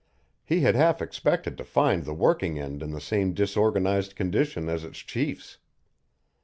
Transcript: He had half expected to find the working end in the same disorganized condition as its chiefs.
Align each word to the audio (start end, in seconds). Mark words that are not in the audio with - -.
He 0.43 0.61
had 0.61 0.73
half 0.73 0.99
expected 0.99 1.59
to 1.59 1.63
find 1.63 2.05
the 2.05 2.13
working 2.15 2.57
end 2.57 2.81
in 2.81 2.89
the 2.89 2.99
same 2.99 3.35
disorganized 3.35 4.15
condition 4.15 4.67
as 4.67 4.83
its 4.83 4.97
chiefs. 4.97 5.59